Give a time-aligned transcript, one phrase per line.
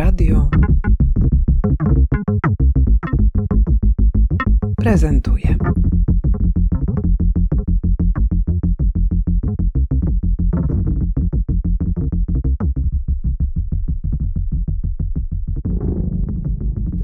[0.00, 0.50] Radio
[4.76, 5.56] prezentuje.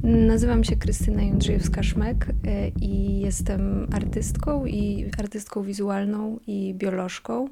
[0.02, 2.14] Nazywam się Krystyna Jędrzejewska-Szmek
[2.46, 7.48] e, i jestem artystką i artystką wizualną i biolożką.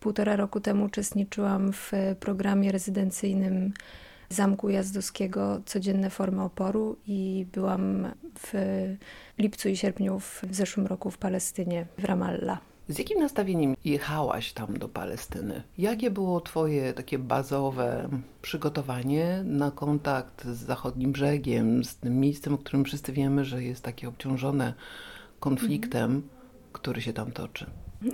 [0.00, 3.72] Półtora roku temu uczestniczyłam w programie rezydencyjnym
[4.32, 8.08] Zamku Jazdowskiego Codzienne formy oporu i byłam
[8.38, 8.52] w
[9.38, 12.58] lipcu i sierpniu w zeszłym roku w Palestynie, w Ramallah.
[12.88, 15.62] Z jakim nastawieniem jechałaś tam do Palestyny?
[15.78, 18.08] Jakie było Twoje takie bazowe
[18.42, 23.82] przygotowanie na kontakt z zachodnim brzegiem, z tym miejscem, o którym wszyscy wiemy, że jest
[23.82, 24.74] takie obciążone
[25.40, 26.39] konfliktem, mhm.
[26.72, 27.66] Który się tam toczy?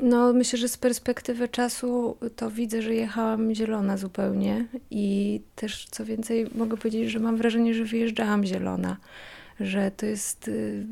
[0.03, 6.05] No, myślę, że z perspektywy czasu to widzę, że jechałam zielona zupełnie i też co
[6.05, 8.97] więcej mogę powiedzieć, że mam wrażenie, że wyjeżdżałam zielona
[9.61, 10.87] że to jest y,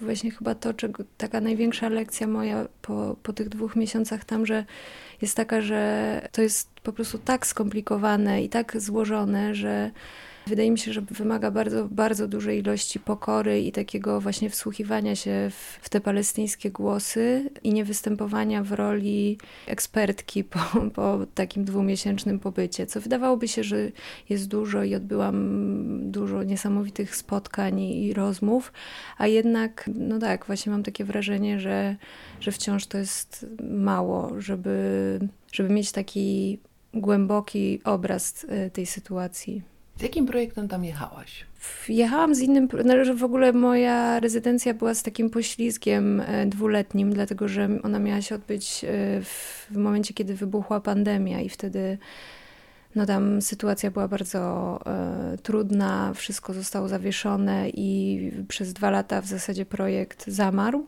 [0.00, 4.64] właśnie chyba to, czego, taka największa lekcja moja po, po tych dwóch miesiącach tam, że
[5.22, 9.90] jest taka, że to jest po prostu tak skomplikowane i tak złożone, że
[10.48, 15.50] Wydaje mi się, że wymaga bardzo, bardzo dużej ilości pokory i takiego właśnie wsłuchiwania się
[15.50, 20.58] w, w te palestyńskie głosy i nie występowania w roli ekspertki po,
[20.94, 23.90] po takim dwumiesięcznym pobycie, co wydawałoby się, że
[24.28, 25.38] jest dużo i odbyłam
[26.10, 28.72] dużo niesamowitych spotkań i rozmów,
[29.18, 31.96] a jednak, no tak, właśnie mam takie wrażenie, że,
[32.40, 35.18] że wciąż to jest mało, żeby,
[35.52, 36.58] żeby mieć taki
[36.94, 39.77] głęboki obraz y, tej sytuacji.
[39.98, 41.46] Z jakim projektem tam jechałaś?
[41.88, 47.48] Jechałam z innym, no, w ogóle moja rezydencja była z takim poślizgiem e, dwuletnim, dlatego
[47.48, 48.88] że ona miała się odbyć e,
[49.22, 51.98] w, momencie, kiedy wybuchła pandemia i wtedy
[52.94, 54.38] no tam sytuacja była bardzo
[54.86, 60.86] e, trudna, wszystko zostało zawieszone i przez dwa lata w zasadzie projekt zamarł.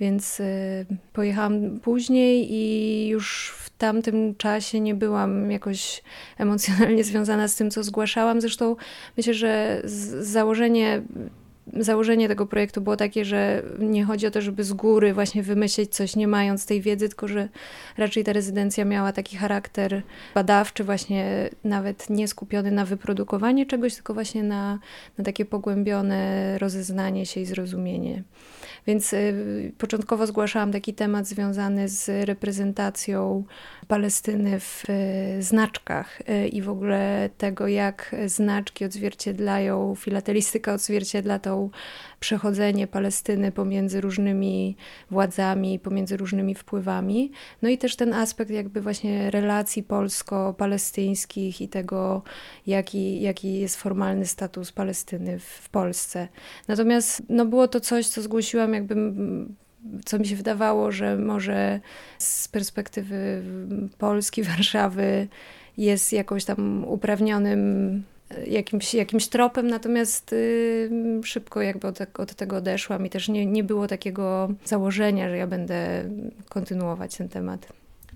[0.00, 6.02] Więc y, pojechałam później i już w tamtym czasie nie byłam jakoś
[6.38, 8.40] emocjonalnie związana z tym, co zgłaszałam.
[8.40, 8.76] Zresztą
[9.16, 9.82] myślę, że
[10.20, 11.02] założenie
[11.76, 15.94] założenie tego projektu było takie, że nie chodzi o to, żeby z góry właśnie wymyślić
[15.94, 17.48] coś, nie mając tej wiedzy, tylko że
[17.96, 20.02] raczej ta rezydencja miała taki charakter
[20.34, 24.78] badawczy, właśnie nawet nie skupiony na wyprodukowaniu czegoś, tylko właśnie na,
[25.18, 28.22] na takie pogłębione rozeznanie się i zrozumienie.
[28.86, 33.44] Więc y, początkowo zgłaszałam taki temat związany z reprezentacją
[33.88, 34.84] Palestyny w
[35.38, 41.70] y, znaczkach y, i w ogóle tego, jak znaczki odzwierciedlają, filatelistyka odzwierciedla tą
[42.20, 44.76] przechodzenie Palestyny pomiędzy różnymi
[45.10, 47.32] władzami, pomiędzy różnymi wpływami.
[47.62, 52.22] No i też ten aspekt jakby właśnie relacji polsko-palestyńskich i tego,
[52.66, 56.28] jaki, jaki jest formalny status Palestyny w, w Polsce.
[56.68, 58.94] Natomiast no było to coś, co zgłosiłam jakby
[60.04, 61.80] co mi się wydawało, że może
[62.18, 63.42] z perspektywy
[63.98, 65.28] Polski, Warszawy
[65.76, 68.02] jest jakoś tam uprawnionym
[68.46, 70.90] jakimś, jakimś tropem, natomiast y,
[71.24, 75.46] szybko jakby od, od, tego odeszłam i też nie, nie było takiego założenia, że ja
[75.46, 76.04] będę
[76.48, 77.66] kontynuować ten temat.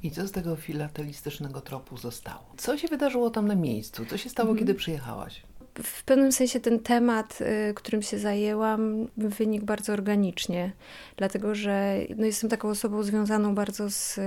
[0.02, 2.44] I co z tego filatelistycznego tropu zostało?
[2.56, 4.06] Co się wydarzyło tam na miejscu?
[4.06, 4.58] Co się stało, mhm.
[4.58, 5.42] kiedy przyjechałaś?
[5.82, 7.38] w pewnym sensie ten temat,
[7.70, 10.72] y, którym się zajęłam, wynikł bardzo organicznie,
[11.16, 14.20] dlatego że no, jestem taką osobą związaną bardzo z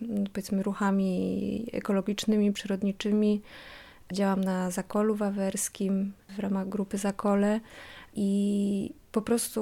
[0.00, 3.42] no, powiedzmy ruchami ekologicznymi, przyrodniczymi.
[4.12, 7.60] Działam na Zakolu Wawerskim w ramach grupy Zakole
[8.14, 9.60] i po prostu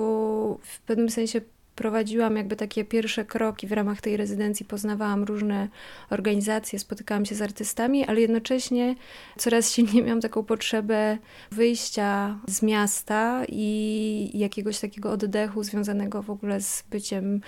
[0.62, 1.40] w pewnym sensie
[1.80, 3.66] prowadziłam jakby takie pierwsze kroki.
[3.66, 5.68] W ramach tej rezydencji, poznawałam różne
[6.10, 8.94] organizacje, spotykałam się z artystami, ale jednocześnie
[9.38, 11.18] coraz silniej miałam taką potrzebę
[11.50, 17.40] wyjścia z miasta i jakiegoś takiego oddechu związanego w ogóle z byciem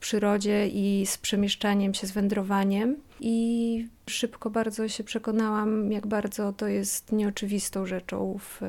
[0.00, 2.96] przyrodzie i z przemieszczaniem się, z wędrowaniem.
[3.20, 8.60] I szybko bardzo się przekonałam, jak bardzo to jest nieoczywistą rzeczą w,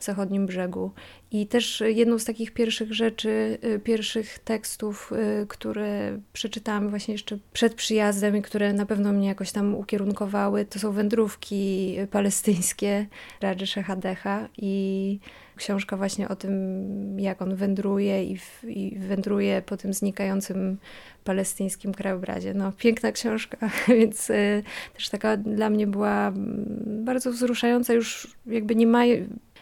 [0.00, 0.90] zachodnim brzegu.
[1.30, 5.12] I też jedną z takich pierwszych rzeczy, y, pierwszych tekstów,
[5.42, 10.64] y, które przeczytałam właśnie jeszcze przed przyjazdem i które na pewno mnie jakoś tam ukierunkowały,
[10.64, 13.06] to są wędrówki palestyńskie
[13.40, 15.18] Radży Szechadecha i
[15.58, 20.78] książka właśnie o tym, jak on wędruje i, w, i wędruje po tym znikającym
[21.24, 22.54] palestyńskim krajobrazie.
[22.54, 24.62] No, piękna książka, więc y,
[24.94, 29.02] też taka dla mnie była mm, bardzo wzruszająca, już jakby nie ma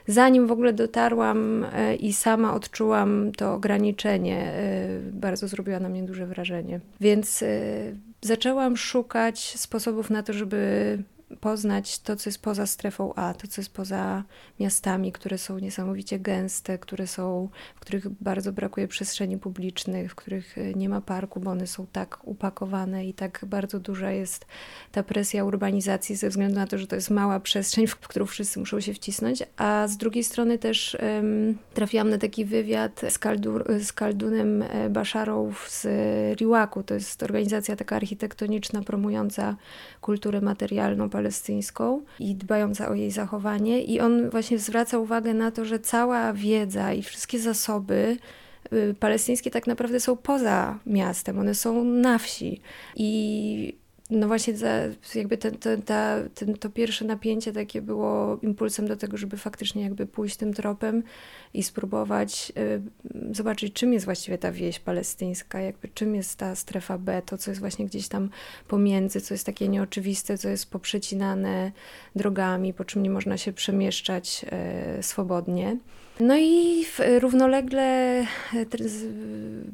[0.06, 4.52] zanim w ogóle dotarłam y, i sama odczułam to ograniczenie,
[5.08, 6.80] y, bardzo zrobiła na mnie duże wrażenie.
[7.00, 7.44] Więc
[8.20, 10.98] zaczęłam szukać sposobów na to, żeby
[11.40, 14.24] poznać to, co jest poza strefą A, to, co jest poza
[14.60, 20.58] miastami, które są niesamowicie gęste, które są, w których bardzo brakuje przestrzeni publicznych, w których
[20.58, 24.46] e, nie ma parku, bo one są tak upakowane i tak bardzo duża jest
[24.92, 28.58] ta presja urbanizacji ze względu na to, że to jest mała przestrzeń, w którą wszyscy
[28.58, 33.64] muszą się wcisnąć, a z drugiej strony też um, trafiłam na taki wywiad z, Kaldur,
[33.80, 35.86] z Kaldunem e, Basharą z
[36.40, 39.56] Riłaku, to jest organizacja taka architektoniczna promująca
[40.00, 43.82] kulturę materialną palestyńską i dbająca o jej zachowanie.
[43.82, 48.16] I on właśnie zwraca uwagę na to, że cała wiedza i wszystkie zasoby
[48.72, 52.60] y, palestyńskie tak naprawdę są poza miastem, one są na wsi.
[52.96, 53.78] I
[54.10, 54.54] no właśnie
[55.14, 59.82] jakby ten, ten, ta, ten, to pierwsze napięcie takie było impulsem do tego, żeby faktycznie
[59.82, 61.02] jakby pójść tym tropem
[61.54, 66.98] i spróbować y, zobaczyć, czym jest właściwie ta wieś palestyńska, jakby czym jest ta strefa
[66.98, 68.30] B, to co jest właśnie gdzieś tam
[68.68, 71.72] pomiędzy, co jest takie nieoczywiste, co jest poprzecinane
[72.16, 74.46] drogami, po czym nie można się przemieszczać
[74.98, 75.76] y, swobodnie.
[76.20, 76.84] No i
[77.20, 78.26] równolegle, e,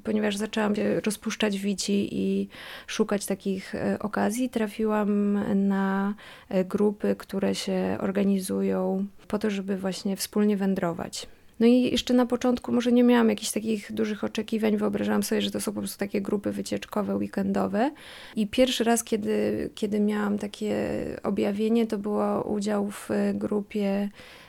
[0.05, 0.75] ponieważ zaczęłam
[1.05, 2.49] rozpuszczać wici i
[2.87, 6.15] szukać takich e, okazji, trafiłam na
[6.49, 11.27] e, grupy, które się organizują po to, żeby właśnie wspólnie wędrować.
[11.61, 15.51] No i jeszcze na początku może nie miałam jakichś takich dużych oczekiwań, wyobrażałam sobie, że
[15.51, 17.91] to są po prostu takie grupy wycieczkowe, weekendowe.
[18.37, 20.77] I pierwszy raz, kiedy, kiedy miałam takie
[21.23, 24.09] objawienie, to było udział w grupie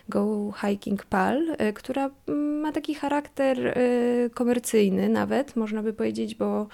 [0.10, 3.74] Go Hiking Pal, e, która mm, ma taki charakter e,
[4.34, 6.68] komercyjny nawet, można by powiedzieć, bo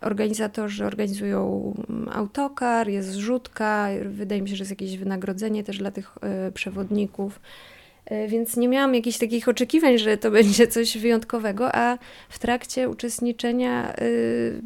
[0.00, 5.90] organizatorzy organizują mm, autokar, jest zrzutka, wydaje mi się, że jest jakieś wynagrodzenie też dla
[5.90, 7.40] tych e, przewodników.
[8.06, 11.98] E, więc nie miałam jakichś takich oczekiwań, że to będzie coś wyjątkowego, a
[12.28, 14.60] w trakcie uczestniczenia y,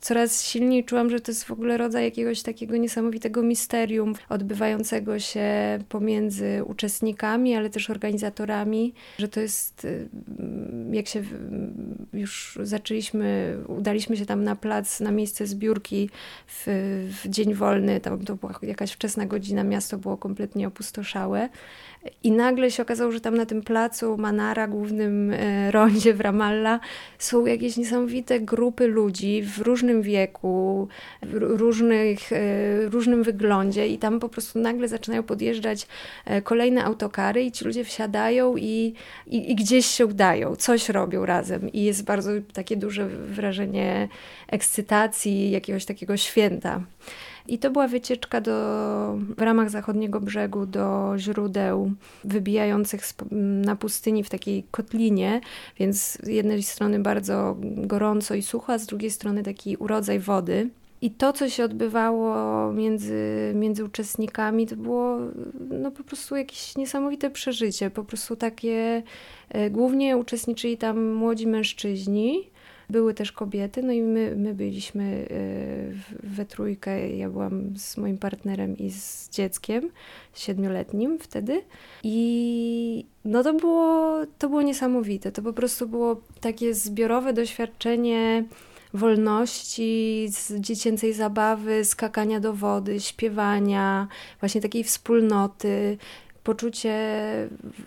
[0.00, 5.78] coraz silniej czułam, że to jest w ogóle rodzaj jakiegoś takiego niesamowitego misterium odbywającego się
[5.88, 10.08] pomiędzy uczestnikami, ale też organizatorami, że to jest, y,
[10.92, 11.22] jak się
[12.12, 16.10] już zaczęliśmy, udaliśmy się tam na plac, na miejsce zbiórki
[16.46, 16.64] w,
[17.22, 21.48] w dzień wolny, tam to była jakaś wczesna godzina, miasto było kompletnie opustoszałe.
[22.22, 26.80] I nagle się okazało, że tam na tym placu Manara, głównym e, rondzie w Ramallah,
[27.18, 30.88] są jakieś niesamowite grupy ludzi w różnym wieku,
[31.22, 35.86] w różnych, e, różnym wyglądzie, i tam po prostu nagle zaczynają podjeżdżać
[36.24, 38.94] e, kolejne autokary, i ci ludzie wsiadają i,
[39.26, 41.72] i, i gdzieś się udają, coś robią razem.
[41.72, 44.08] I jest bardzo takie duże wrażenie
[44.48, 46.80] ekscytacji, jakiegoś takiego święta.
[47.48, 48.52] I to była wycieczka do,
[49.36, 51.92] w ramach zachodniego brzegu do źródeł
[52.24, 53.02] wybijających
[53.64, 55.40] na pustyni w takiej kotlinie,
[55.78, 60.70] więc z jednej strony bardzo gorąco i sucho, a z drugiej strony taki urodzaj wody.
[61.02, 65.18] I to, co się odbywało między, między uczestnikami, to było
[65.70, 67.90] no, po prostu jakieś niesamowite przeżycie.
[67.90, 69.02] Po prostu takie,
[69.48, 72.50] e, głównie uczestniczyli tam młodzi mężczyźni,
[72.90, 77.10] były też kobiety, no i my, my byliśmy e, we trójkę.
[77.10, 79.90] Ja byłam z moim partnerem i z dzieckiem
[80.34, 81.62] siedmioletnim wtedy.
[82.02, 85.32] I no to było, to było niesamowite.
[85.32, 88.44] To po prostu było takie zbiorowe doświadczenie
[88.94, 94.08] wolności, z dziecięcej zabawy, skakania do wody, śpiewania,
[94.40, 95.98] właśnie takiej wspólnoty,
[96.44, 96.94] poczucie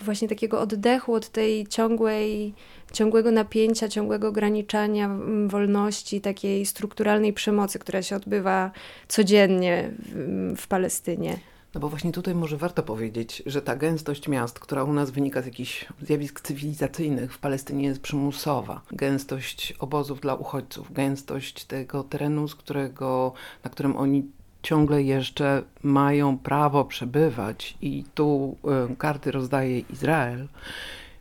[0.01, 2.53] właśnie takiego oddechu od tej ciągłej
[2.93, 8.71] ciągłego napięcia, ciągłego ograniczania mm, wolności, takiej strukturalnej przemocy, która się odbywa
[9.07, 11.37] codziennie w, w Palestynie.
[11.75, 15.41] No bo właśnie tutaj może warto powiedzieć, że ta gęstość miast, która u nas wynika
[15.41, 18.81] z jakichś zjawisk cywilizacyjnych, w Palestynie jest przymusowa.
[18.91, 23.33] Gęstość obozów dla uchodźców, gęstość tego terenu, z którego,
[23.63, 24.23] na którym oni
[24.65, 28.57] ciągle jeszcze mają prawo przebywać i tu
[28.91, 30.47] y, karty rozdaje Izrael.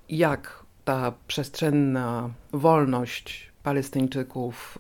[0.09, 4.79] Jak ta przestrzenna wolność Palestyńczyków,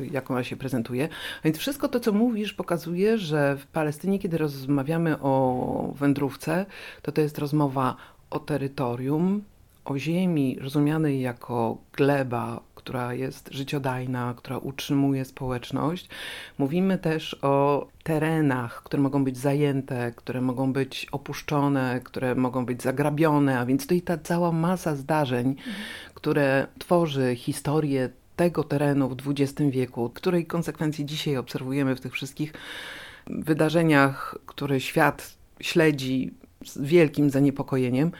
[0.00, 1.08] y, jaką ona się prezentuje.
[1.44, 6.66] Więc wszystko to, co mówisz, pokazuje, że w Palestynie, kiedy rozmawiamy o wędrówce,
[7.02, 7.96] to to jest rozmowa
[8.30, 9.42] o terytorium,
[9.84, 16.08] o ziemi rozumianej jako gleba, która jest życiodajna, która utrzymuje społeczność.
[16.58, 22.82] Mówimy też o terenach, które mogą być zajęte, które mogą być opuszczone, które mogą być
[22.82, 25.76] zagrabione, a więc i ta cała masa zdarzeń, mhm.
[26.14, 32.52] które tworzy historię tego terenu w XX wieku, której konsekwencje dzisiaj obserwujemy w tych wszystkich
[33.26, 36.34] wydarzeniach, które świat śledzi
[36.64, 38.12] z wielkim zaniepokojeniem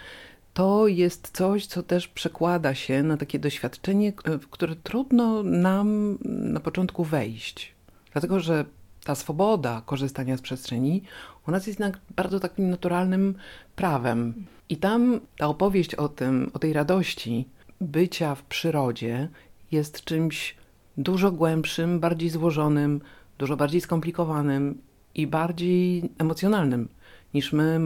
[0.54, 6.60] to jest coś, co też przekłada się na takie doświadczenie, w które trudno nam na
[6.60, 7.74] początku wejść.
[8.12, 8.64] Dlatego, że
[9.04, 11.02] ta swoboda korzystania z przestrzeni
[11.48, 13.34] u nas jest jednak bardzo takim naturalnym
[13.76, 14.46] prawem.
[14.68, 17.48] I tam ta opowieść o tym, o tej radości
[17.80, 19.28] bycia w przyrodzie
[19.72, 20.56] jest czymś
[20.96, 23.00] dużo głębszym, bardziej złożonym,
[23.38, 24.82] dużo bardziej skomplikowanym
[25.14, 26.88] i bardziej emocjonalnym
[27.34, 27.80] niż my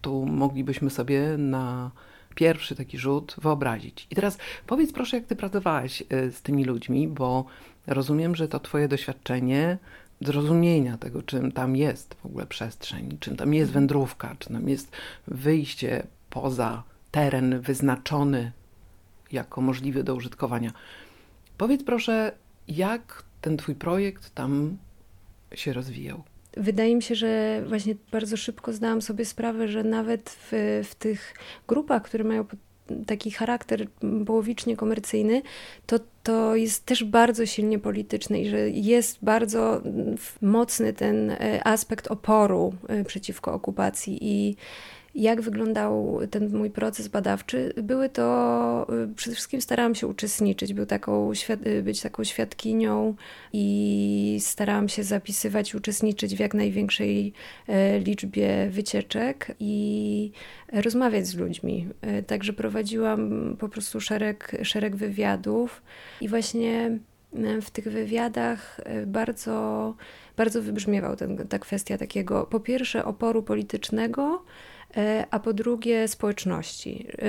[0.00, 1.90] tu moglibyśmy sobie na
[2.34, 4.06] pierwszy taki rzut wyobrazić.
[4.10, 7.44] I teraz powiedz proszę, jak ty pracowałaś y, z tymi ludźmi, bo
[7.86, 9.78] rozumiem, że to twoje doświadczenie
[10.20, 14.92] zrozumienia tego, czym tam jest w ogóle przestrzeń, czym tam jest wędrówka, czym tam jest
[15.26, 18.52] wyjście poza teren wyznaczony
[19.32, 20.72] jako możliwy do użytkowania.
[21.58, 22.32] Powiedz proszę,
[22.68, 24.76] jak ten twój projekt tam
[25.54, 26.22] się rozwijał?
[26.56, 31.34] Wydaje mi się, że właśnie bardzo szybko zdałam sobie sprawę, że nawet w, w tych
[31.68, 32.44] grupach, które mają
[33.06, 33.86] taki charakter
[34.26, 35.42] połowicznie komercyjny,
[35.86, 39.82] to, to jest też bardzo silnie polityczne i że jest bardzo
[40.42, 44.56] mocny ten e, aspekt oporu e, przeciwko okupacji i
[45.14, 50.86] jak wyglądał ten mój proces badawczy, były to, y, przede wszystkim starałam się uczestniczyć, był
[50.86, 51.32] taką,
[51.66, 53.14] y, być taką świadkinią
[53.52, 57.32] i starałam się zapisywać, uczestniczyć w jak największej
[57.68, 60.32] e, liczbie wycieczek i
[60.72, 61.88] rozmawiać z ludźmi.
[62.00, 65.82] E, także prowadziłam po prostu szereg, szereg wywiadów
[66.20, 66.98] i właśnie
[67.34, 69.94] e, w tych wywiadach bardzo,
[70.36, 74.69] bardzo wybrzmiewał ten, ta kwestia takiego, po pierwsze, oporu politycznego, E,
[75.30, 77.06] a po drugie społeczności.
[77.18, 77.26] E,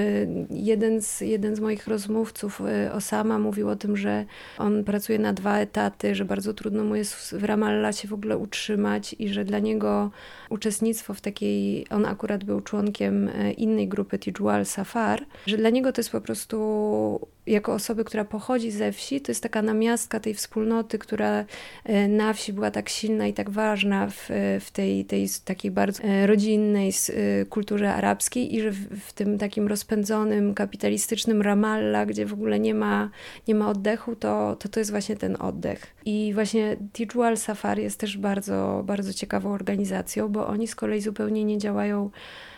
[0.49, 4.25] jeden z, jeden z moich rozmówców, e, Osama, mówił o tym, że
[4.57, 8.37] on pracuje na dwa etaty, że bardzo trudno mu jest w Ramallah się w ogóle
[8.37, 10.11] utrzymać i że dla niego
[10.49, 15.99] uczestnictwo w takiej, on akurat był członkiem innej grupy Tijual Safar, że dla niego to
[16.01, 20.99] jest po prostu jako osoby, która pochodzi ze wsi, to jest taka namiastka tej wspólnoty,
[20.99, 21.45] która
[21.83, 24.29] e, na wsi była tak silna i tak ważna w,
[24.59, 29.37] w tej, tej takiej bardzo e, rodzinnej e, kulturze arabskiej i że w, w tym
[29.37, 33.09] takim rozpędzonym, kapitalistycznym Ramallah, gdzie w ogóle nie ma,
[33.47, 35.87] nie ma oddechu, to, to to jest właśnie ten oddech.
[36.05, 41.45] I właśnie Tijual Safari jest też bardzo, bardzo ciekawą organizacją, bo oni z kolei zupełnie
[41.45, 42.09] nie działają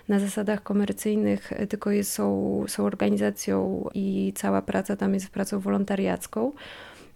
[0.07, 6.51] na zasadach komercyjnych, tylko jest, są, są organizacją i cała praca tam jest pracą wolontariacką.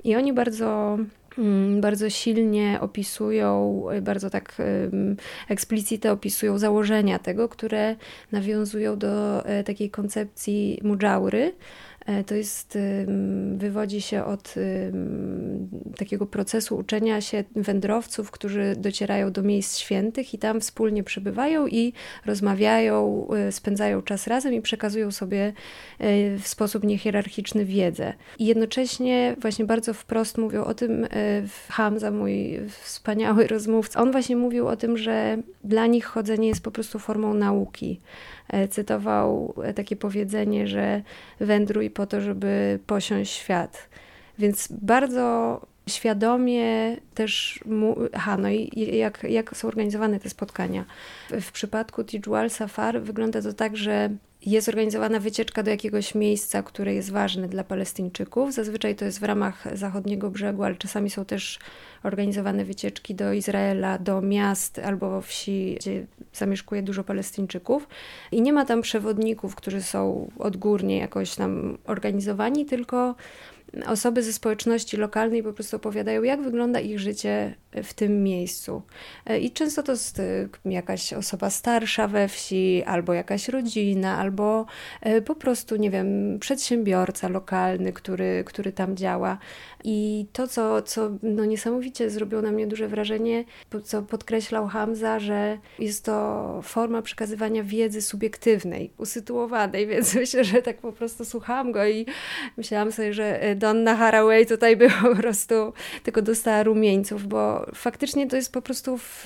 [0.04, 0.98] I oni bardzo
[1.38, 4.56] mm, bardzo silnie opisują, bardzo tak
[5.50, 7.96] eksplicite opisują założenia tego, które
[8.32, 11.54] nawiązują do e, takiej koncepcji mujaury, E,
[12.26, 12.78] to jest,
[13.58, 14.56] wywodzi się od
[15.98, 21.94] takiego procesu uczenia się wędrowców, którzy docierają do miejsc świętych i tam wspólnie przebywają i
[22.26, 25.54] rozmawiają, e, spędzają czas razem i przekazują sobie
[26.00, 28.14] e, w sposób niehierarchiczny wiedzę.
[28.40, 31.08] I jednocześnie właśnie bardzo wprost mówią o tym
[31.70, 34.02] Hamza, mój wspaniały rozmówca.
[34.02, 38.00] On właśnie mówił o tym, że dla nich chodzenie jest po prostu formą nauki
[38.50, 41.02] E, cytował e, takie powiedzenie, że
[41.40, 43.90] wędruj po to, żeby posiąść świat.
[44.40, 50.86] Więc bardzo świadomie też, mu, aha, no i jak, jak są organizowane te spotkania.
[51.30, 54.10] W, przypadku Tijual Safar wygląda to tak, że
[54.46, 58.54] jest organizowana wycieczka do jakiegoś miejsca, które jest ważne dla Palestyńczyków.
[58.54, 61.60] Zazwyczaj to jest w ramach zachodniego brzegu, ale czasami są też
[62.04, 67.88] organizowane wycieczki do Izraela, do miast albo wsi, gdzie zamieszkuje dużo Palestyńczyków.
[68.32, 73.16] I nie ma tam przewodników, którzy są odgórnie jakoś tam organizowani, tylko
[73.86, 78.82] osoby ze społeczności lokalnej po prostu opowiadają, jak wygląda ich życie w tym miejscu.
[79.26, 84.66] E, I często to jest e, jakaś osoba starsza we wsi, albo jakaś rodzina, albo
[85.02, 89.38] e, po prostu, nie wiem, przedsiębiorca lokalny, który, który tam działa.
[89.84, 93.46] I to, co, co no niesamowicie zrobiło na mnie duże wrażenie,
[93.84, 100.78] co podkreślał Hamza, że jest to forma przekazywania wiedzy subiektywnej, usytuowanej, więc myślę, że tak
[100.78, 102.06] po prostu słuchałam go i
[102.58, 105.74] myślałam sobie, że Donna Haraway tutaj by po prostu
[106.04, 109.26] tylko dostała rumieńców, bo faktycznie to jest po prostu w,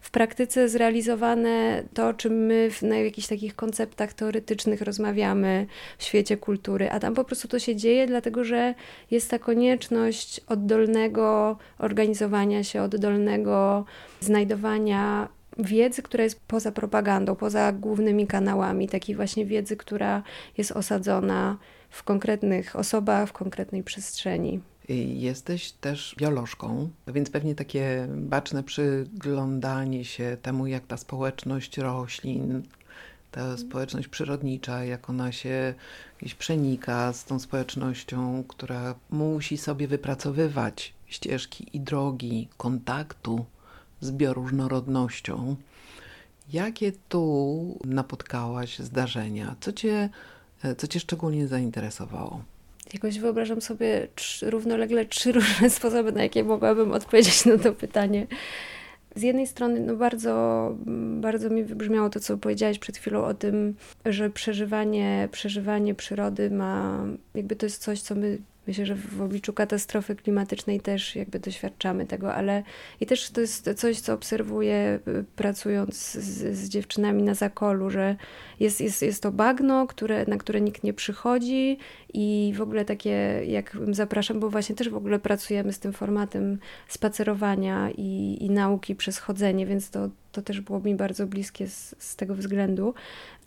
[0.00, 5.66] w praktyce zrealizowane to, o czym my w, na jakichś takich konceptach teoretycznych rozmawiamy
[5.98, 8.74] w świecie kultury, a tam po prostu to się dzieje, dlatego że
[9.10, 13.84] jest ta konieczność oddolnego organizowania się, oddolnego
[14.20, 20.22] znajdowania wiedzy, która jest poza propagandą, poza głównymi kanałami, takiej właśnie wiedzy, która
[20.58, 21.56] jest osadzona
[21.90, 24.60] w konkretnych osobach, w konkretnej przestrzeni.
[25.14, 32.62] Jesteś też biolożką, więc pewnie takie baczne przyglądanie się temu, jak ta społeczność roślin,
[33.30, 35.74] ta społeczność przyrodnicza, jak ona się
[36.18, 43.44] gdzieś przenika z tą społecznością, która musi sobie wypracowywać ścieżki i drogi kontaktu
[44.00, 45.56] z bioróżnorodnością.
[46.52, 49.56] Jakie tu napotkałaś zdarzenia?
[49.60, 50.08] Co cię,
[50.76, 52.42] co cię szczególnie zainteresowało?
[52.92, 58.26] Jakoś wyobrażam sobie trzy, równolegle trzy różne sposoby, na jakie mogłabym odpowiedzieć na to pytanie.
[59.14, 60.74] Z jednej strony, no bardzo,
[61.20, 63.74] bardzo mi wybrzmiało to, co powiedziałaś przed chwilą o tym,
[64.06, 69.52] że przeżywanie, przeżywanie przyrody ma, jakby to jest coś, co my Myślę, że w obliczu
[69.52, 72.62] katastrofy klimatycznej też jakby doświadczamy tego, ale
[73.00, 78.16] i też to jest coś, co obserwuję y, pracując z, z dziewczynami na zakolu, że
[78.60, 81.78] jest, jest, jest to bagno, które, na które nikt nie przychodzi
[82.14, 86.58] i w ogóle takie, jak zapraszam, bo właśnie też w ogóle pracujemy z tym formatem
[86.88, 91.94] spacerowania i, i nauki przez chodzenie, więc to, to też było mi bardzo bliskie z,
[91.98, 92.94] z tego względu,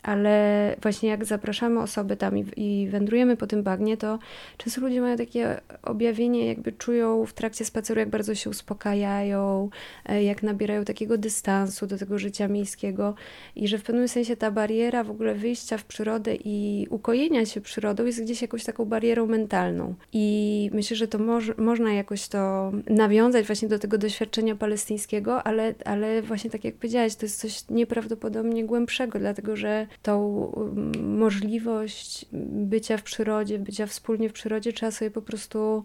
[0.04, 4.18] ale właśnie jak zapraszamy osoby tam i, i, wędrujemy po tym bagnie, to
[4.56, 9.70] często ludzie mają takie objawienie, jakby czują w trakcie spaceru, jak bardzo się uspokajają,
[10.06, 13.14] e, jak nabierają takiego dystansu do tego życia miejskiego
[13.56, 17.60] i że w pewnym sensie ta bariera w ogóle wyjścia w przyrodę i ukojenia się
[17.60, 19.94] przyrodą jest gdzieś jakąś taką barierą mentalną.
[20.12, 25.74] I myślę, że to moż, można jakoś to nawiązać właśnie do tego doświadczenia palestyńskiego, ale,
[25.84, 32.26] ale właśnie tak jak powiedziałaś, to jest coś nieprawdopodobnie głębszego, dlatego że tą mm, możliwość
[32.52, 35.84] bycia w przyrodzie, bycia wspólnie w przyrodzie trzeba sobie po prostu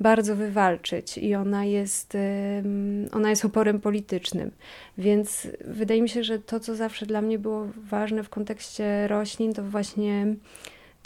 [0.00, 2.16] bardzo wywalczyć i ona jest,
[3.12, 4.50] ona jest oporem politycznym.
[4.98, 9.54] Więc wydaje mi się, że to, co zawsze dla mnie było ważne w kontekście roślin,
[9.54, 10.34] to właśnie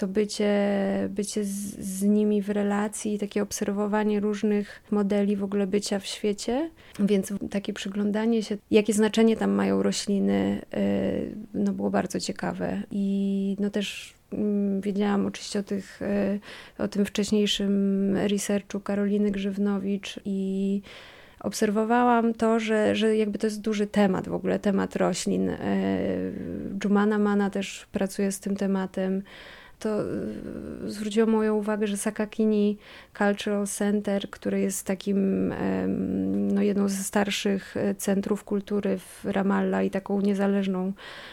[0.03, 0.51] to bycie,
[1.11, 6.71] bycie z, z, nimi w relacji, takie obserwowanie różnych modeli w ogóle bycia w świecie,
[7.01, 12.83] więc takie przyglądanie się, jakie znaczenie tam mają rośliny, y, no było bardzo ciekawe.
[12.91, 16.41] I no też mm, wiedziałam oczywiście o, tych, y,
[16.79, 20.83] o tym wcześniejszym researchu Karoliny Grzywnowicz i
[21.41, 25.49] obserwowałam to, że, że jakby to jest duży temat w ogóle, temat roślin.
[25.49, 25.57] Y,
[26.85, 29.23] Jumana Mana też pracuje z tym tematem
[29.83, 32.79] to y, zwróciło moją uwagę, że Sakakini
[33.19, 35.53] Cultural Center, który jest takim
[36.53, 40.93] no, jedną ze starszych e, centrów kultury w Ramallah i taką niezależną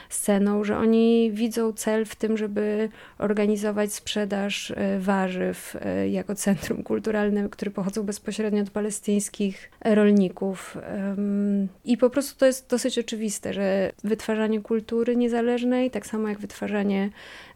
[0.10, 6.84] sceną, że oni widzą cel w tym, żeby organizować sprzedaż e, warzyw e, jako centrum
[6.84, 10.78] kulturalne, które pochodzą bezpośrednio od palestyńskich rolników.
[11.86, 17.10] I po prostu to jest dosyć oczywiste, że wytwarzanie kultury niezależnej, tak samo jak wytwarzanie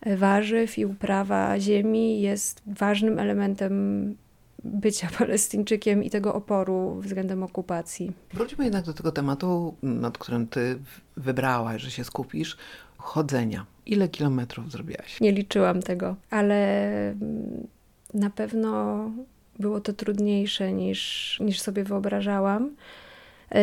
[0.06, 4.16] warzyw i uprawa ziemi jest ważnym elementem
[4.64, 8.12] bycia Palestyńczykiem i tego oporu względem okupacji.
[8.34, 10.80] Wróćmy jednak do tego tematu, nad którym ty
[11.18, 12.58] wybrałaś, że się skupisz,
[12.98, 13.66] chodzenia.
[13.86, 15.22] Ile kilometrów zrobiłaś?
[15.22, 17.68] Nie liczyłam tego, ale mm,
[18.14, 19.12] na pewno
[19.60, 22.76] było to trudniejsze niż, niż sobie wyobrażałam.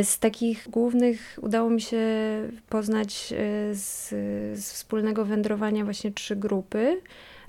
[0.03, 1.99] Z takich głównych udało mi się
[2.69, 4.09] poznać e, z,
[4.61, 7.01] z wspólnego wędrowania właśnie trzy grupy.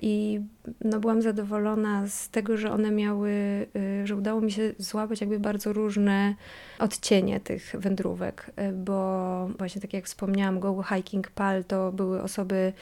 [0.04, 0.40] I
[0.84, 3.30] no, byłam zadowolona z tego, że one miały,
[4.00, 6.34] y, że udało mi się złapać jakby bardzo różne
[6.78, 12.72] odcienie tych wędrówek, y, bo właśnie tak jak wspomniałam, Go Hiking Pal to były osoby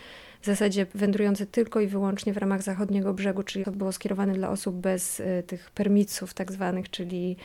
[0.40, 4.50] w zasadzie wędrujące tylko i wyłącznie w ramach zachodniego brzegu, czyli to było skierowane dla
[4.50, 7.36] osób bez y, tych permiców tak zwanych, czyli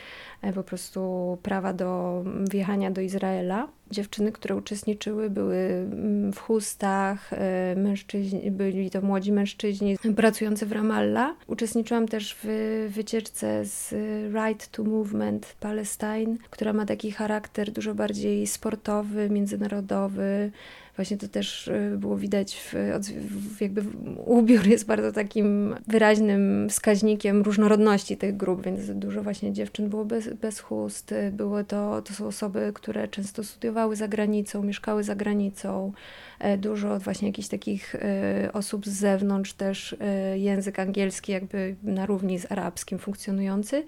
[0.56, 3.68] po prostu prawa do wjechania do Izraela.
[3.92, 10.72] Dziewczyny, które uczestniczyły, były mm, w chustach, e, mężczyźni, byli to młodzi mężczyźni pracujący w
[10.72, 11.36] Ramallah.
[11.48, 12.48] Uczestniczyłam też w
[12.90, 13.94] wycieczce z
[14.34, 20.52] Right to Movement Palestine, która ma taki charakter dużo bardziej sportowy, międzynarodowy.
[20.96, 22.74] Właśnie to też e, było widać, w,
[23.58, 23.84] w jakby
[24.26, 30.34] ubiór jest bardzo takim wyraźnym wskaźnikiem różnorodności tych grup, więc dużo właśnie dziewczyn było bez,
[30.34, 31.14] bez chust.
[31.32, 35.92] Było to, to są osoby, które często studiowały za granicą, mieszkały za granicą.
[36.40, 39.96] E, dużo właśnie jakichś takich e, osób z zewnątrz, też
[40.36, 43.84] język angielski jakby na równi z arabskim funkcjonujący.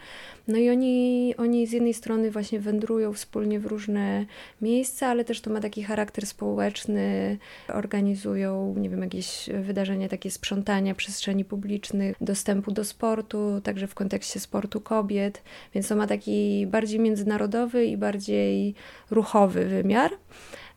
[0.47, 4.25] No i oni, oni z jednej strony właśnie wędrują wspólnie w różne
[4.61, 7.37] miejsca, ale też to ma taki charakter społeczny,
[7.73, 14.39] organizują, nie wiem, jakieś wydarzenia takie sprzątania przestrzeni publicznych, dostępu do sportu, także w kontekście
[14.39, 18.75] sportu kobiet, więc to ma taki bardziej międzynarodowy i bardziej
[19.11, 20.11] ruchowy wymiar.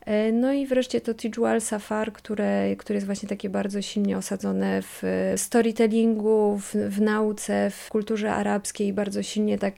[0.05, 4.81] E, no i wreszcie to Tijual Safar, które, które jest właśnie takie bardzo silnie osadzone
[4.81, 5.03] w
[5.37, 9.75] storytellingu, w, w nauce, w kulturze arabskiej, bardzo silnie tak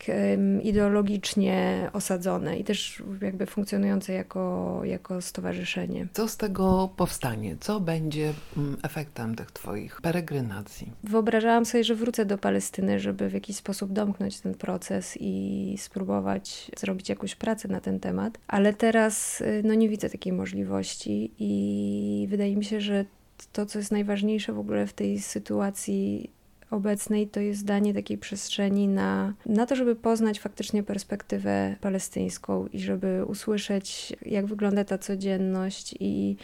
[0.64, 6.08] ideologicznie osadzone i też jakby funkcjonujące jako, jako stowarzyszenie.
[6.14, 7.56] Co z tego powstanie?
[7.60, 10.92] Co będzie mm, efektem tych Twoich peregrynacji?
[11.04, 16.72] Wyobrażałam sobie, że wrócę do Palestyny, żeby w jakiś sposób domknąć ten proces i spróbować
[16.78, 22.28] zrobić jakąś pracę na ten temat, ale teraz y, no nie widzę takiej możliwości i
[22.30, 23.06] wydaje mi się, że
[23.54, 26.30] to, co jest najważniejsze w ogóle w tej sytuacji
[26.72, 32.80] obecnej, to jest danie takiej przestrzeni na, na to, żeby poznać faktycznie perspektywę palestyńską i
[32.80, 36.36] żeby usłyszeć, jak wygląda ta codzienność i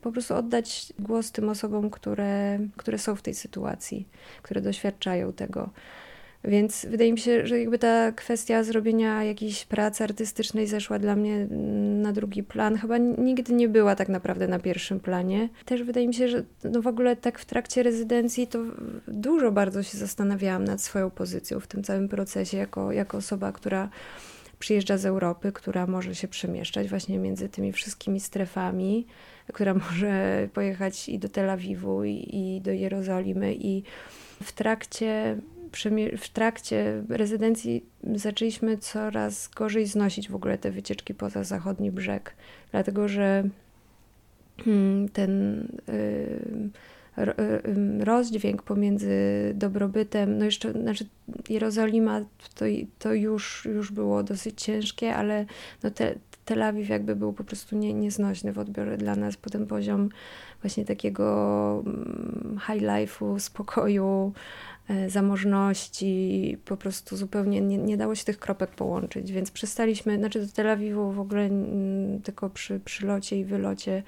[0.00, 4.08] po prostu oddać głos tym osobom, które, które są w tej sytuacji,
[4.42, 5.70] które doświadczają tego.
[6.46, 11.46] Więc wydaje mi się, że jakby ta kwestia zrobienia jakiejś pracy artystycznej zeszła dla mnie
[12.02, 12.76] na drugi plan.
[12.76, 15.48] Chyba nigdy nie była tak naprawdę na pierwszym planie.
[15.64, 18.58] Też wydaje mi się, że no w ogóle tak w trakcie rezydencji to
[19.08, 23.88] dużo bardzo się zastanawiałam nad swoją pozycją w tym całym procesie, jako, jako osoba, która
[24.58, 29.06] przyjeżdża z Europy, która może się przemieszczać właśnie między tymi wszystkimi strefami,
[29.52, 33.82] która może pojechać i do Tel Awiwu, i, i do Jerozolimy, i
[34.42, 35.36] w trakcie
[36.18, 37.84] w trakcie rezydencji
[38.14, 42.34] zaczęliśmy coraz gorzej znosić w ogóle te wycieczki poza zachodni brzeg,
[42.70, 43.44] dlatego że
[44.64, 45.92] hmm, ten y,
[47.18, 49.10] y, rozdźwięk pomiędzy
[49.54, 51.06] dobrobytem, no jeszcze, znaczy
[51.48, 52.20] Jerozolima
[52.54, 52.64] to,
[52.98, 55.44] to już, już było dosyć ciężkie, ale
[55.82, 56.14] no te,
[56.46, 60.08] Tel Awiw jakby był po prostu nie, nieznośny w odbiorze dla nas, potem poziom
[60.62, 64.32] właśnie takiego mm, high life'u, spokoju,
[65.08, 70.52] zamożności, po prostu zupełnie nie, nie dało się tych kropek połączyć, więc przestaliśmy, znaczy do
[70.52, 71.50] Tel Awiwu w ogóle
[72.24, 74.02] tylko przy przylocie i wylocie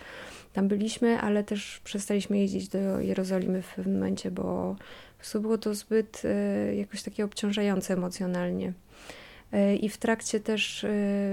[0.52, 4.76] tam byliśmy, ale też przestaliśmy jeździć do Jerozolimy w pewnym momencie, bo
[5.12, 8.72] po prostu było to zbyt e, jakoś takie obciążające emocjonalnie.
[9.52, 10.86] E, I w trakcie też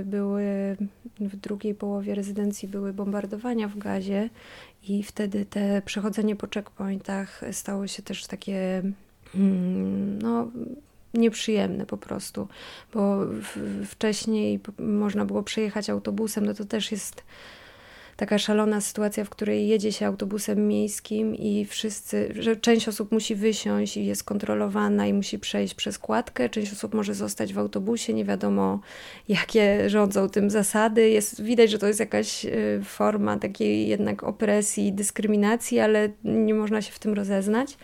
[0.05, 0.77] były,
[1.19, 4.29] w drugiej połowie rezydencji były bombardowania w gazie
[4.87, 8.83] i wtedy te przechodzenie po checkpointach stało się też takie
[10.21, 10.51] no,
[11.13, 12.47] nieprzyjemne po prostu,
[12.93, 13.19] bo
[13.85, 17.23] wcześniej można było przejechać autobusem, no to też jest
[18.15, 23.35] taka szalona sytuacja, w której jedzie się autobusem miejskim i wszyscy, że część osób musi
[23.35, 28.13] wysiąść i jest kontrolowana i musi przejść przez kładkę, część osób może zostać w autobusie,
[28.13, 28.79] nie wiadomo
[29.27, 31.09] jakie rządzą tym zasady.
[31.09, 36.81] Jest, widać, że to jest jakaś y, forma takiej jednak opresji, dyskryminacji, ale nie można
[36.81, 37.77] się w tym rozeznać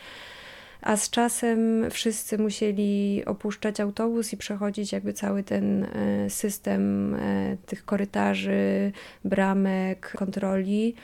[0.81, 7.57] a z czasem wszyscy musieli opuszczać autobus i przechodzić jakby cały ten e, system e,
[7.65, 8.91] tych korytarzy,
[9.25, 10.95] bramek, kontroli.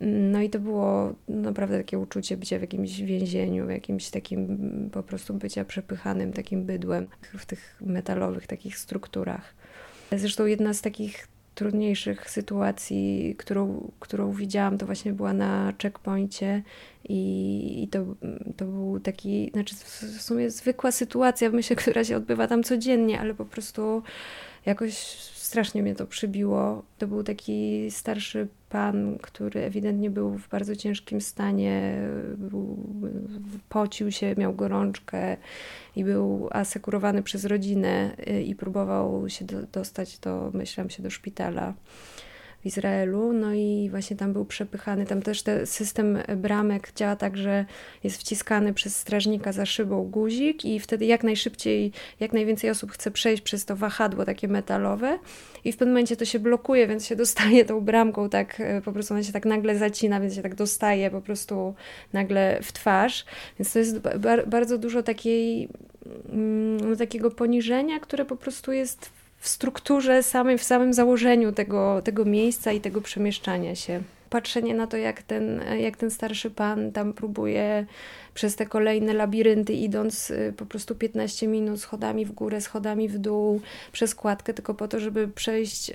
[0.00, 5.02] No i to było naprawdę takie uczucie bycia w jakimś więzieniu, w jakimś takim po
[5.02, 7.06] prostu bycia przepychanym takim bydłem
[7.38, 9.54] w tych metalowych takich strukturach.
[10.12, 16.62] Zresztą jedna z takich trudniejszych sytuacji, którą, którą widziałam, to właśnie była na checkpoincie
[17.08, 18.04] i, i to,
[18.56, 19.74] to był taki, znaczy
[20.16, 24.02] w sumie zwykła sytuacja, myślę, która się odbywa tam codziennie, ale po prostu
[24.66, 24.94] jakoś
[25.46, 26.82] strasznie mnie to przybiło.
[26.98, 31.98] To był taki starszy pan, który ewidentnie był w bardzo ciężkim stanie,
[33.68, 35.36] pocił się, miał gorączkę
[35.96, 41.10] i był asekurowany przez rodzinę y, i próbował się do, dostać do, myślałam się, do
[41.10, 41.74] szpitala.
[42.66, 45.06] Izraelu, no i właśnie tam był przepychany.
[45.06, 47.64] Tam też ten system bramek działa tak, że
[48.04, 53.10] jest wciskany przez strażnika za szybą guzik i wtedy jak najszybciej, jak najwięcej osób chce
[53.10, 55.18] przejść przez to wahadło takie metalowe
[55.64, 58.92] i w pewnym momencie to się blokuje, więc się dostaje tą bramką tak, e, po
[58.92, 61.74] prostu ona się tak nagle zacina, więc się tak dostaje po prostu
[62.12, 63.24] nagle w twarz.
[63.58, 63.98] Więc to jest
[64.46, 65.68] bardzo dużo takiej,
[66.32, 72.02] mm, no, takiego poniżenia, które po prostu jest w strukturze samej, w samym założeniu tego,
[72.02, 74.02] tego miejsca i tego przemieszczania się.
[74.30, 77.86] Patrzenie na to, jak ten, jak ten starszy pan tam próbuje
[78.34, 83.18] przez te kolejne labirynty, idąc y, po prostu 15 minut schodami w górę, schodami w
[83.18, 83.60] dół,
[83.92, 85.94] przez kładkę, tylko po to, żeby przejść y,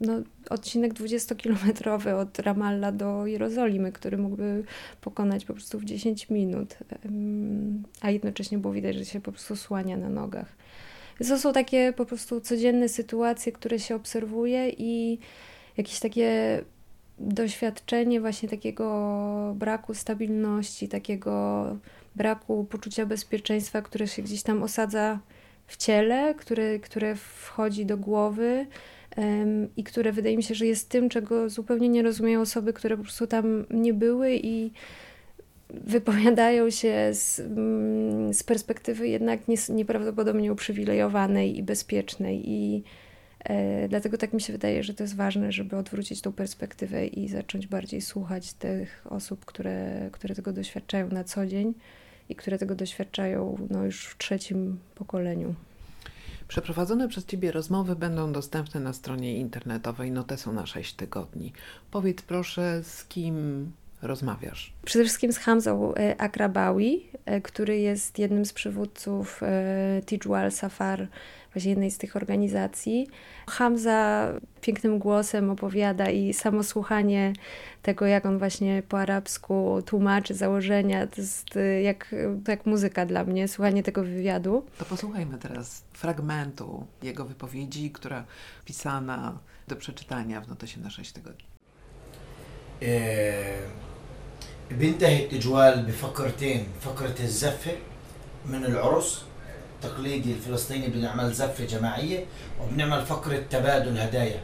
[0.00, 0.12] no,
[0.50, 4.64] odcinek 20-kilometrowy od Ramallah do Jerozolimy, który mógłby
[5.00, 6.78] pokonać po prostu w 10 minut,
[8.00, 10.46] a jednocześnie było widać, że się po prostu słania na nogach.
[11.18, 15.18] To są takie po prostu codzienne sytuacje, które się obserwuje i
[15.76, 16.60] jakieś takie
[17.18, 21.64] doświadczenie właśnie takiego braku stabilności, takiego
[22.16, 25.18] braku poczucia bezpieczeństwa, które się gdzieś tam osadza
[25.66, 28.66] w ciele, które, które wchodzi do głowy
[29.76, 33.02] i które wydaje mi się, że jest tym, czego zupełnie nie rozumieją osoby, które po
[33.02, 34.70] prostu tam nie były i
[35.84, 42.50] wypowiadają się z, mm, z perspektywy jednak nieprawdopodobnie uprzywilejowanej i bezpiecznej.
[42.50, 42.82] I
[43.44, 47.28] e, dlatego tak mi się wydaje, że to jest ważne, żeby odwrócić tą perspektywę i
[47.28, 51.74] zacząć bardziej słuchać tych osób, które, które tego doświadczają na co dzień
[52.28, 55.54] i które tego doświadczają no, już w trzecim pokoleniu.
[56.48, 61.52] Przeprowadzone przez Ciebie rozmowy będą dostępne na stronie internetowej Notesu na 6 tygodni.
[61.90, 63.72] Powiedz proszę, z kim
[64.08, 64.72] rozmawiasz?
[64.84, 71.08] Przede wszystkim z Hamzą e, Akrabawi, e, który jest jednym z przywódców e, Tijwal Safar,
[71.52, 73.08] właśnie jednej z tych organizacji.
[73.48, 74.28] Hamza
[74.60, 77.32] pięknym głosem opowiada i samo słuchanie
[77.82, 81.48] tego, jak on właśnie po arabsku tłumaczy założenia, to jest
[81.82, 82.14] jak,
[82.48, 84.66] jak muzyka dla mnie, słuchanie tego wywiadu.
[84.78, 88.24] To posłuchajmy teraz fragmentu jego wypowiedzi, która
[88.64, 89.38] pisana
[89.68, 91.44] do przeczytania w notesie na 6 tygodni.
[94.70, 97.72] بينتهي التجوال بفقرتين فقرة الزفة
[98.46, 99.22] من العرس
[99.74, 102.24] التقليدي الفلسطيني بنعمل زفة جماعية
[102.62, 104.40] وبنعمل فقرة تبادل هدايا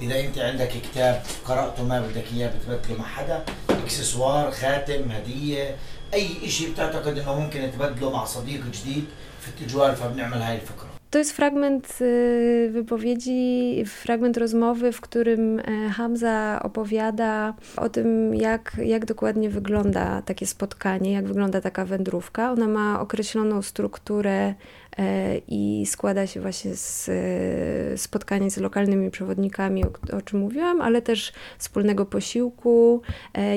[0.00, 5.76] إذا أنت عندك كتاب قرأته ما بدك إياه بتبدله مع حدا إكسسوار خاتم هدية
[6.14, 9.04] أي إشي بتعتقد إنه ممكن تبدله مع صديق جديد
[9.40, 10.91] في التجوال فبنعمل هاي الفقرة.
[11.12, 18.76] To jest fragment y, wypowiedzi, fragment rozmowy, w którym e, Hamza opowiada o tym, jak,
[18.84, 22.52] jak dokładnie wygląda takie spotkanie, jak wygląda taka wędrówka.
[22.52, 24.54] Ona ma określoną strukturę
[24.98, 30.80] e, i składa się właśnie z e, spotkania z lokalnymi przewodnikami, o, o czym mówiłam,
[30.80, 33.02] ale też wspólnego posiłku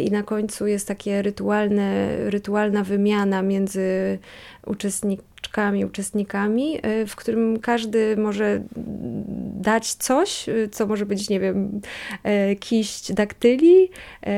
[0.04, 4.20] i na końcu jest takie rytualne, rytualna wymiana między
[4.66, 5.26] uczestnikami
[5.86, 8.62] uczestnikami, y, w którym każdy może
[9.62, 11.82] dać coś, y, co może być, nie wiem,
[12.52, 13.90] y, kiść daktyli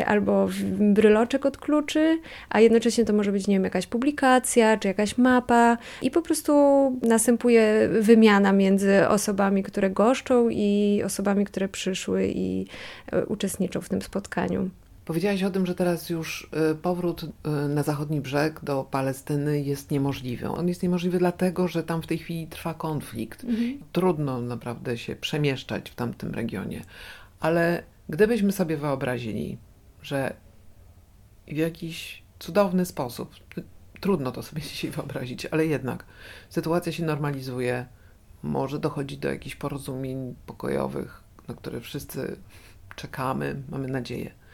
[0.06, 5.18] albo bryloczek od kluczy, a jednocześnie to może być, nie wiem, jakaś publikacja czy jakaś
[5.18, 6.54] mapa i po prostu
[7.02, 12.66] następuje wymiana między osobami, które goszczą i osobami, które przyszły i
[13.28, 14.70] uczestniczą w tym spotkaniu.
[15.08, 17.30] Powiedziałaś o tym, że teraz już y, powrót y,
[17.70, 20.50] na zachodni brzeg do Palestyny jest niemożliwy.
[20.50, 23.44] On jest niemożliwy dlatego, że tam w tej chwili trwa konflikt.
[23.44, 23.80] Mhm.
[23.92, 26.86] Trudno naprawdę się przemieszczać w tamtym regionie.
[27.40, 29.58] Ale gdybyśmy sobie wyobrazili,
[30.02, 30.34] że
[31.48, 33.32] w jakiś cudowny sposób,
[34.02, 36.06] trudno to sobie dzisiaj wyobrazić, ale jednak
[36.50, 37.86] sytuacja się normalizuje,
[38.44, 42.38] może dochodzi do jakichś porozumień pokojowych, na które wszyscy
[42.96, 44.47] czekamy, mamy nadzieję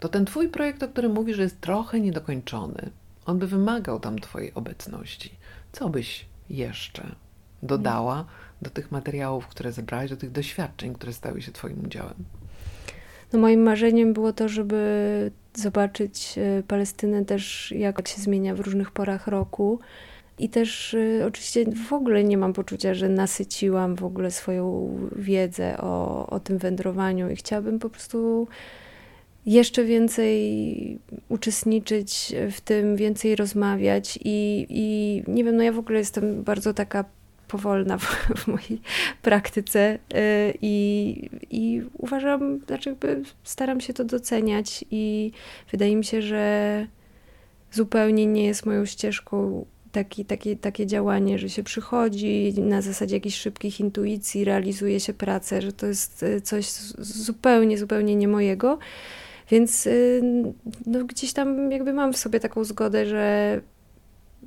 [0.00, 2.90] to ten twój projekt, o którym mówisz, jest trochę niedokończony.
[3.26, 5.30] On by wymagał tam twojej obecności.
[5.72, 7.14] Co byś jeszcze
[7.62, 8.24] dodała
[8.62, 12.14] do tych materiałów, które zebrałaś, do tych doświadczeń, które stały się twoim udziałem?
[13.32, 18.90] No moim marzeniem było to, żeby zobaczyć e, Palestynę też, jak się zmienia w różnych
[18.90, 19.80] porach roku.
[20.38, 25.78] I też y, oczywiście w ogóle nie mam poczucia, że nasyciłam w ogóle swoją wiedzę
[25.78, 28.48] o, o tym wędrowaniu i chciałabym po prostu
[29.48, 35.98] jeszcze więcej uczestniczyć w tym, więcej rozmawiać i, i nie wiem, no ja w ogóle
[35.98, 37.04] jestem bardzo taka
[37.48, 38.04] powolna w,
[38.36, 38.80] w mojej
[39.22, 39.98] praktyce y,
[40.62, 45.32] i, i uważam, znaczy jakby staram się to doceniać i
[45.70, 46.86] wydaje mi się, że
[47.72, 53.36] zupełnie nie jest moją ścieżką taki, taki, takie działanie, że się przychodzi na zasadzie jakichś
[53.36, 58.78] szybkich intuicji, realizuje się pracę, że to jest y, coś zupełnie, zupełnie nie mojego.
[59.50, 60.22] Więc y,
[60.86, 63.60] no, gdzieś tam jakby mam w sobie taką zgodę, że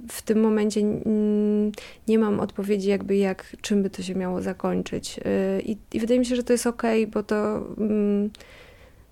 [0.09, 0.81] w tym momencie
[2.07, 5.19] nie mam odpowiedzi jakby jak, czym by to się miało zakończyć.
[5.19, 8.29] Y, I, i wydaje mi się, że to jest okej, okay, bo to mm,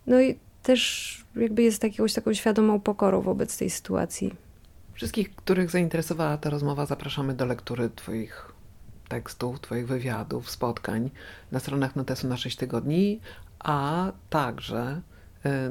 [0.08, 4.34] no i też jakby jest jakąś taką świadomą pokorą wobec tej sytuacji.
[4.93, 8.52] Wszystkich, których zainteresowała ta rozmowa, zapraszamy do lektury Twoich
[9.08, 11.10] tekstów, Twoich wywiadów, spotkań
[11.52, 13.19] na stronach Notesu na 6 tygodni,
[13.60, 15.02] a także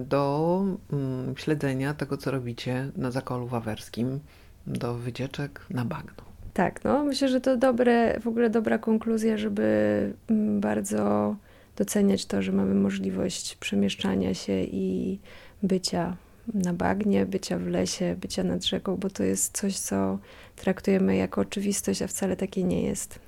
[0.06, 4.20] do mm, śledzenia tego, co robicie na Zakolu Wawerskim,
[4.66, 6.24] do wycieczek na bagno.
[6.54, 11.36] Tak, no myślę, że to dobre, w ogóle dobra konkluzja, żeby mm, bardzo
[11.76, 15.18] doceniać to, że mamy możliwość przemieszczania się i
[15.62, 16.16] bycia
[16.54, 20.18] na bagnie, bycia w lesie, bycia nad rzeką, bo to jest coś, co
[20.56, 23.18] traktujemy jako oczywistość, a wcale takie nie jest.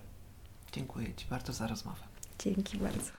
[0.73, 2.01] Dziękuję Ci bardzo za rozmowę.
[2.39, 3.01] Dzięki bardzo.